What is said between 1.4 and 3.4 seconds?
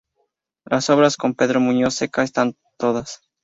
Muñoz Seca están todas.